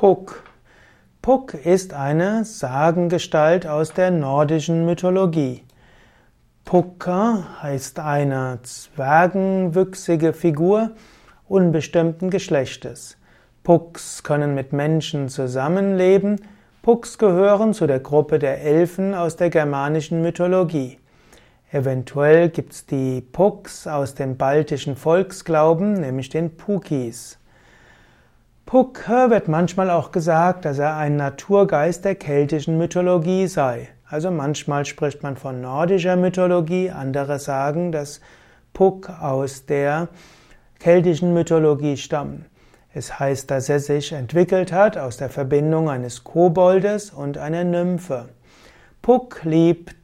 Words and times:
Puck. 0.00 0.44
Puck 1.20 1.52
ist 1.52 1.92
eine 1.92 2.46
Sagengestalt 2.46 3.66
aus 3.66 3.92
der 3.92 4.10
nordischen 4.10 4.86
Mythologie. 4.86 5.62
Pukka 6.64 7.58
heißt 7.60 7.98
eine 7.98 8.60
zwergenwüchsige 8.62 10.32
Figur 10.32 10.92
unbestimmten 11.50 12.30
Geschlechtes. 12.30 13.18
Pucks 13.62 14.22
können 14.22 14.54
mit 14.54 14.72
Menschen 14.72 15.28
zusammenleben. 15.28 16.40
Pucks 16.80 17.18
gehören 17.18 17.74
zu 17.74 17.86
der 17.86 18.00
Gruppe 18.00 18.38
der 18.38 18.62
Elfen 18.62 19.14
aus 19.14 19.36
der 19.36 19.50
germanischen 19.50 20.22
Mythologie. 20.22 20.98
Eventuell 21.72 22.48
gibt's 22.48 22.86
die 22.86 23.20
Pucks 23.20 23.86
aus 23.86 24.14
dem 24.14 24.38
baltischen 24.38 24.96
Volksglauben, 24.96 25.92
nämlich 25.92 26.30
den 26.30 26.56
Pukis. 26.56 27.39
Puck 28.70 29.08
wird 29.08 29.48
manchmal 29.48 29.90
auch 29.90 30.12
gesagt, 30.12 30.64
dass 30.64 30.78
er 30.78 30.96
ein 30.96 31.16
Naturgeist 31.16 32.04
der 32.04 32.14
keltischen 32.14 32.78
Mythologie 32.78 33.48
sei. 33.48 33.88
Also 34.08 34.30
manchmal 34.30 34.84
spricht 34.84 35.24
man 35.24 35.36
von 35.36 35.60
nordischer 35.60 36.14
Mythologie, 36.14 36.88
andere 36.92 37.40
sagen, 37.40 37.90
dass 37.90 38.20
Puck 38.72 39.10
aus 39.20 39.66
der 39.66 40.06
keltischen 40.78 41.34
Mythologie 41.34 41.96
stammen. 41.96 42.46
Es 42.94 43.18
heißt, 43.18 43.50
dass 43.50 43.68
er 43.68 43.80
sich 43.80 44.12
entwickelt 44.12 44.70
hat 44.70 44.96
aus 44.96 45.16
der 45.16 45.30
Verbindung 45.30 45.90
eines 45.90 46.22
Koboldes 46.22 47.10
und 47.10 47.38
einer 47.38 47.64
Nymphe. 47.64 48.28
Puck 49.02 49.40
liebt 49.42 49.96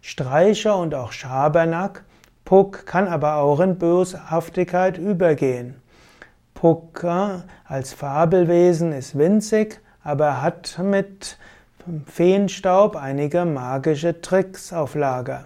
Streicher 0.00 0.78
und 0.78 0.96
auch 0.96 1.12
Schabernack. 1.12 2.02
Puck 2.44 2.86
kann 2.86 3.06
aber 3.06 3.36
auch 3.36 3.60
in 3.60 3.78
Böshaftigkeit 3.78 4.98
übergehen. 4.98 5.76
Puck 6.54 7.04
als 7.04 7.92
Fabelwesen 7.92 8.92
ist 8.92 9.18
winzig, 9.18 9.80
aber 10.02 10.40
hat 10.40 10.78
mit 10.82 11.36
Feenstaub 12.06 12.96
einige 12.96 13.44
magische 13.44 14.20
Tricks 14.20 14.72
auf 14.72 14.94
Lager. 14.94 15.44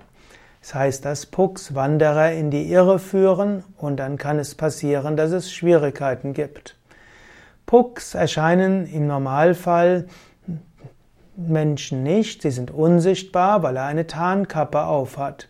Das 0.60 0.74
heißt, 0.74 1.04
dass 1.04 1.26
Pucks 1.26 1.74
Wanderer 1.74 2.32
in 2.32 2.50
die 2.50 2.70
Irre 2.70 2.98
führen 2.98 3.64
und 3.76 3.96
dann 3.96 4.18
kann 4.18 4.38
es 4.38 4.54
passieren, 4.54 5.16
dass 5.16 5.32
es 5.32 5.52
Schwierigkeiten 5.52 6.34
gibt. 6.34 6.76
Pucks 7.66 8.14
erscheinen 8.14 8.86
im 8.86 9.06
Normalfall 9.06 10.06
Menschen 11.36 12.02
nicht, 12.02 12.42
sie 12.42 12.50
sind 12.50 12.70
unsichtbar, 12.70 13.62
weil 13.62 13.76
er 13.76 13.84
eine 13.84 14.06
Tarnkappe 14.06 14.84
aufhat. 14.84 15.48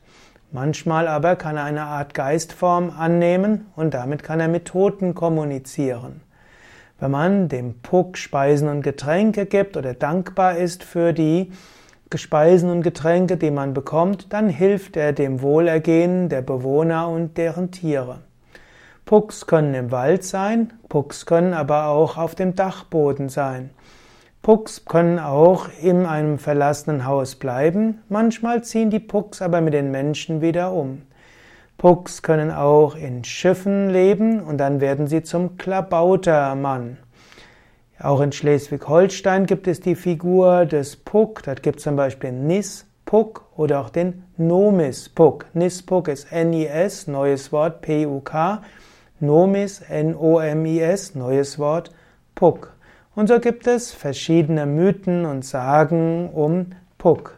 Manchmal 0.51 1.09
aber 1.09 1.37
kann 1.37 1.59
er 1.59 1.65
eine 1.65 1.85
Art 1.85 2.15
Geistform 2.15 2.91
annehmen 2.91 3.67
und 3.77 3.93
damit 3.93 4.23
kann 4.23 4.41
er 4.41 4.49
mit 4.49 4.65
Toten 4.65 5.15
kommunizieren. 5.15 6.23
Wenn 6.99 7.11
man 7.11 7.49
dem 7.49 7.81
Puck 7.81 8.17
Speisen 8.17 8.69
und 8.69 8.81
Getränke 8.81 9.45
gibt 9.45 9.77
oder 9.77 9.93
dankbar 9.93 10.57
ist 10.57 10.83
für 10.83 11.13
die 11.13 11.53
Speisen 12.15 12.71
und 12.71 12.83
Getränke, 12.83 13.37
die 13.37 13.51
man 13.51 13.75
bekommt, 13.75 14.33
dann 14.33 14.49
hilft 14.49 14.97
er 14.97 15.13
dem 15.13 15.43
Wohlergehen 15.43 16.31
der 16.31 16.41
Bewohner 16.41 17.09
und 17.09 17.37
deren 17.37 17.71
Tiere. 17.71 18.21
Pucks 19.05 19.47
können 19.47 19.75
im 19.75 19.91
Wald 19.91 20.25
sein, 20.25 20.73
Pucks 20.89 21.27
können 21.27 21.53
aber 21.53 21.89
auch 21.89 22.17
auf 22.17 22.35
dem 22.35 22.55
Dachboden 22.55 23.29
sein. 23.29 23.71
Pucks 24.49 24.87
können 24.87 25.19
auch 25.19 25.69
in 25.83 26.07
einem 26.07 26.39
verlassenen 26.39 27.05
Haus 27.05 27.35
bleiben, 27.35 28.01
manchmal 28.09 28.65
ziehen 28.65 28.89
die 28.89 28.99
Pucks 28.99 29.43
aber 29.43 29.61
mit 29.61 29.75
den 29.75 29.91
Menschen 29.91 30.41
wieder 30.41 30.73
um. 30.73 31.03
Pucks 31.77 32.23
können 32.23 32.51
auch 32.51 32.97
in 32.97 33.25
Schiffen 33.25 33.91
leben 33.91 34.41
und 34.41 34.57
dann 34.57 34.81
werden 34.81 35.07
sie 35.07 35.23
zum 35.23 35.59
Klabautermann. 35.59 36.97
Auch 38.01 38.23
in 38.23 38.33
Schleswig-Holstein 38.33 39.45
gibt 39.45 39.69
es 39.69 39.83
die 39.83 39.95
Figur 39.95 40.65
des 40.65 40.97
Puck, 40.97 41.43
dort 41.43 41.63
gibt 41.63 41.77
es 41.77 41.83
zum 41.83 41.97
Beispiel 41.97 42.33
Nis-Puck 42.33 43.45
oder 43.55 43.83
auch 43.83 43.91
den 43.91 44.25
Nomis-Puck. 44.39 45.45
Nis-Puck 45.53 46.09
ist 46.09 46.33
N-I-S, 46.33 47.07
neues 47.07 47.53
Wort 47.53 47.83
P-U-K, 47.83 48.63
Nomis, 49.21 49.83
N-O-M-I-S, 49.87 51.17
neues 51.17 51.59
Wort 51.59 51.91
Puck. 52.35 52.78
Und 53.19 53.27
so 53.27 53.41
gibt 53.41 53.67
es 53.67 53.93
verschiedene 53.93 54.65
Mythen 54.65 55.27
und 55.27 55.45
Sagen 55.45 56.31
um 56.31 56.67
Puck. 56.99 57.37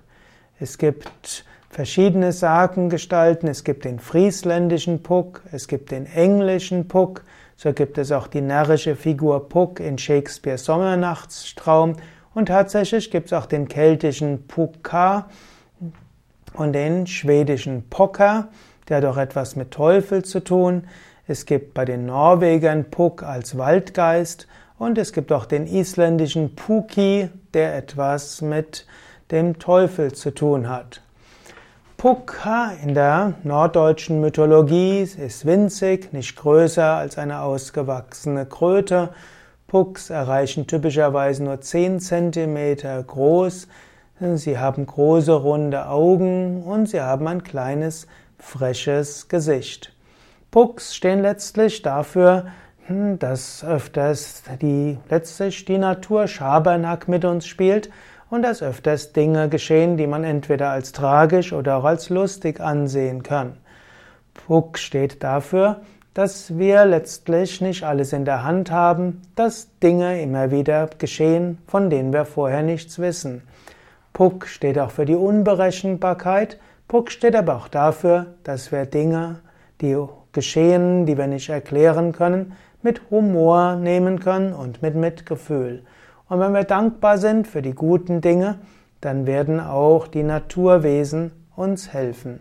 Es 0.59 0.77
gibt 0.77 1.47
verschiedene 1.71 2.33
Sagengestalten. 2.33 3.49
Es 3.49 3.65
gibt 3.65 3.87
den 3.87 3.99
friesländischen 3.99 5.03
Puck, 5.03 5.41
es 5.53 5.69
gibt 5.69 5.91
den 5.91 6.05
englischen 6.05 6.87
Puck. 6.87 7.25
So 7.57 7.73
gibt 7.73 7.97
es 7.97 8.13
auch 8.13 8.27
die 8.27 8.43
närrische 8.43 8.95
Figur 8.95 9.49
Puck 9.49 9.81
in 9.81 9.97
Shakespeares 9.97 10.67
Sommernachtstraum. 10.67 11.97
Und 12.35 12.49
tatsächlich 12.49 13.11
gibt 13.11 13.29
es 13.29 13.33
auch 13.33 13.47
den 13.47 13.67
keltischen 13.67 14.47
Pukka 14.49 15.31
und 16.53 16.75
den 16.75 17.07
schwedischen 17.07 17.89
Pocker, 17.89 18.49
der 18.91 18.99
hat 18.99 19.05
auch 19.07 19.17
etwas 19.17 19.57
mit 19.57 19.71
Teufel 19.71 20.27
zu 20.27 20.41
tun. 20.41 20.85
Es 21.27 21.47
gibt 21.47 21.73
bei 21.73 21.87
den 21.87 22.05
Norwegern 22.05 22.91
Puck 22.91 23.23
als 23.23 23.57
Waldgeist 23.57 24.47
und 24.81 24.97
es 24.97 25.13
gibt 25.13 25.31
auch 25.31 25.45
den 25.45 25.67
isländischen 25.67 26.55
Puki, 26.55 27.29
der 27.53 27.77
etwas 27.77 28.41
mit 28.41 28.87
dem 29.31 29.59
Teufel 29.59 30.13
zu 30.13 30.31
tun 30.31 30.71
hat. 30.71 31.03
Pukka 31.99 32.73
in 32.83 32.95
der 32.95 33.35
norddeutschen 33.43 34.23
Mythologie 34.23 35.01
ist 35.03 35.45
winzig, 35.45 36.15
nicht 36.15 36.35
größer 36.35 36.95
als 36.95 37.19
eine 37.19 37.43
ausgewachsene 37.43 38.47
Kröte. 38.47 39.11
Pucks 39.67 40.09
erreichen 40.09 40.67
typischerweise 40.67 41.45
nur 41.45 41.61
10 41.61 42.01
cm 42.01 43.07
groß. 43.07 43.69
Sie 44.37 44.59
haben 44.59 44.87
große 44.87 45.35
runde 45.35 45.89
Augen 45.89 46.63
und 46.63 46.89
sie 46.89 47.03
haben 47.03 47.29
ein 47.29 47.45
kleines 47.45 48.07
freches 48.39 49.29
Gesicht. 49.29 49.93
Pucks 50.51 50.97
stehen 50.97 51.21
letztlich 51.21 51.83
dafür, 51.83 52.47
dass 52.91 53.65
öfters 53.65 54.43
die, 54.61 54.99
letztlich 55.09 55.65
die 55.65 55.79
Natur 55.79 56.27
Schabernack 56.27 57.07
mit 57.07 57.25
uns 57.25 57.47
spielt 57.47 57.89
und 58.31 58.43
dass 58.43 58.63
öfters 58.63 59.13
Dinge 59.13 59.49
geschehen, 59.49 59.97
die 59.97 60.09
man 60.09 60.25
entweder 60.25 60.71
als 60.71 60.91
tragisch 60.91 61.53
oder 61.53 61.77
auch 61.77 61.85
als 61.85 62.09
lustig 62.09 62.61
ansehen 62.61 63.23
kann. 63.23 63.59
Puck 64.35 64.77
steht 64.79 65.23
dafür, 65.23 65.83
dass 66.15 66.59
wir 66.59 66.85
letztlich 66.85 67.61
nicht 67.61 67.85
alles 67.85 68.13
in 68.13 68.25
der 68.25 68.43
Hand 68.43 68.73
haben, 68.73 69.23
dass 69.37 69.69
Dinge 69.79 70.21
immer 70.21 70.51
wieder 70.51 70.89
geschehen, 70.99 71.59
von 71.69 71.91
denen 71.91 72.13
wir 72.13 72.25
vorher 72.25 72.63
nichts 72.63 72.99
wissen. 72.99 73.43
Puck 74.13 74.49
steht 74.49 74.79
auch 74.81 74.91
für 74.91 75.05
die 75.05 75.15
Unberechenbarkeit, 75.15 76.59
Puck 76.89 77.13
steht 77.13 77.37
aber 77.37 77.55
auch 77.55 77.69
dafür, 77.69 78.35
dass 78.43 78.73
wir 78.73 78.85
Dinge, 78.85 79.39
die 79.81 79.97
geschehen, 80.33 81.07
die 81.07 81.17
wir 81.17 81.29
nicht 81.29 81.49
erklären 81.49 82.13
können, 82.13 82.57
mit 82.83 83.11
Humor 83.11 83.77
nehmen 83.77 84.21
können 84.21 84.53
und 84.53 84.83
mit 84.83 84.95
Mitgefühl. 84.95 85.83
Und 86.29 86.41
wenn 86.41 86.55
wir 86.55 86.65
dankbar 86.65 87.19
sind 87.19 87.47
für 87.47 87.63
die 87.63 87.75
guten 87.75 88.21
Dinge, 88.21 88.59
dann 89.01 89.27
werden 89.27 89.61
auch 89.61 90.07
die 90.07 90.23
Naturwesen 90.23 91.33
uns 91.57 91.93
helfen. 91.93 92.41